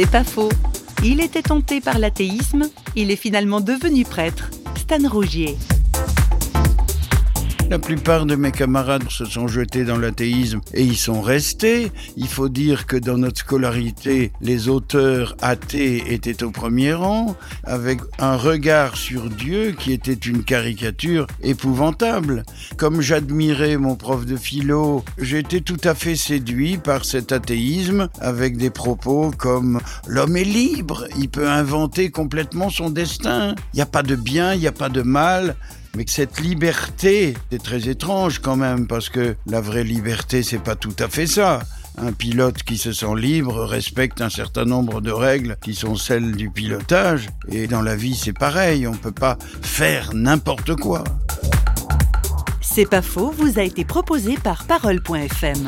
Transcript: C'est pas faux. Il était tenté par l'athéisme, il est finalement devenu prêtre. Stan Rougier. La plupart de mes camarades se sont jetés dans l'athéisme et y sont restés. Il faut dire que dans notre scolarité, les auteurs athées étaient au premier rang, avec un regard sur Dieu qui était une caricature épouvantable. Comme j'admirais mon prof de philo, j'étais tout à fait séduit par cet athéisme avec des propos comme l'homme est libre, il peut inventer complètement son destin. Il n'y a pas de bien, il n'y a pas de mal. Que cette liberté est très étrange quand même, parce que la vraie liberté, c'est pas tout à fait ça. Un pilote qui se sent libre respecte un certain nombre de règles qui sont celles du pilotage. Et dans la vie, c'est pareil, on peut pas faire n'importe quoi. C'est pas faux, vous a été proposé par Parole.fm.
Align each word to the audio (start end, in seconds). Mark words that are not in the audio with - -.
C'est 0.00 0.08
pas 0.08 0.22
faux. 0.22 0.48
Il 1.02 1.20
était 1.20 1.42
tenté 1.42 1.80
par 1.80 1.98
l'athéisme, 1.98 2.70
il 2.94 3.10
est 3.10 3.16
finalement 3.16 3.60
devenu 3.60 4.04
prêtre. 4.04 4.48
Stan 4.76 5.08
Rougier. 5.08 5.56
La 7.70 7.78
plupart 7.78 8.24
de 8.24 8.34
mes 8.34 8.50
camarades 8.50 9.10
se 9.10 9.26
sont 9.26 9.46
jetés 9.46 9.84
dans 9.84 9.98
l'athéisme 9.98 10.62
et 10.72 10.84
y 10.84 10.96
sont 10.96 11.20
restés. 11.20 11.92
Il 12.16 12.26
faut 12.26 12.48
dire 12.48 12.86
que 12.86 12.96
dans 12.96 13.18
notre 13.18 13.40
scolarité, 13.40 14.32
les 14.40 14.70
auteurs 14.70 15.36
athées 15.42 16.14
étaient 16.14 16.42
au 16.42 16.50
premier 16.50 16.94
rang, 16.94 17.36
avec 17.64 18.00
un 18.18 18.36
regard 18.36 18.96
sur 18.96 19.28
Dieu 19.28 19.72
qui 19.78 19.92
était 19.92 20.14
une 20.14 20.44
caricature 20.44 21.26
épouvantable. 21.42 22.44
Comme 22.78 23.02
j'admirais 23.02 23.76
mon 23.76 23.96
prof 23.96 24.24
de 24.24 24.36
philo, 24.36 25.04
j'étais 25.18 25.60
tout 25.60 25.80
à 25.84 25.94
fait 25.94 26.16
séduit 26.16 26.78
par 26.78 27.04
cet 27.04 27.32
athéisme 27.32 28.08
avec 28.18 28.56
des 28.56 28.70
propos 28.70 29.30
comme 29.36 29.80
l'homme 30.06 30.38
est 30.38 30.44
libre, 30.44 31.06
il 31.18 31.28
peut 31.28 31.48
inventer 31.48 32.10
complètement 32.10 32.70
son 32.70 32.88
destin. 32.88 33.54
Il 33.74 33.76
n'y 33.76 33.82
a 33.82 33.86
pas 33.86 34.02
de 34.02 34.16
bien, 34.16 34.54
il 34.54 34.60
n'y 34.60 34.66
a 34.66 34.72
pas 34.72 34.88
de 34.88 35.02
mal. 35.02 35.54
Que 36.04 36.12
cette 36.12 36.40
liberté 36.40 37.34
est 37.50 37.62
très 37.62 37.88
étrange 37.88 38.38
quand 38.38 38.56
même, 38.56 38.86
parce 38.86 39.08
que 39.08 39.36
la 39.46 39.60
vraie 39.60 39.84
liberté, 39.84 40.42
c'est 40.42 40.62
pas 40.62 40.76
tout 40.76 40.94
à 41.00 41.08
fait 41.08 41.26
ça. 41.26 41.58
Un 41.98 42.12
pilote 42.12 42.62
qui 42.62 42.78
se 42.78 42.92
sent 42.92 43.16
libre 43.16 43.64
respecte 43.64 44.20
un 44.20 44.30
certain 44.30 44.64
nombre 44.64 45.00
de 45.00 45.10
règles 45.10 45.56
qui 45.60 45.74
sont 45.74 45.96
celles 45.96 46.32
du 46.32 46.50
pilotage. 46.50 47.28
Et 47.50 47.66
dans 47.66 47.82
la 47.82 47.96
vie, 47.96 48.14
c'est 48.14 48.32
pareil, 48.32 48.86
on 48.86 48.94
peut 48.94 49.12
pas 49.12 49.36
faire 49.60 50.14
n'importe 50.14 50.76
quoi. 50.76 51.04
C'est 52.62 52.88
pas 52.88 53.02
faux, 53.02 53.34
vous 53.36 53.58
a 53.58 53.62
été 53.62 53.84
proposé 53.84 54.36
par 54.36 54.64
Parole.fm. 54.64 55.66